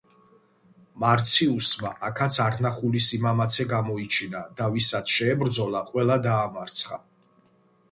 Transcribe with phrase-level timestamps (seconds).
[1.01, 7.03] მარციუსმა აქაც არნახული სიმამაცე გამოიჩინა და ვისაც შეებრძოლა ყველა დაამარცხა.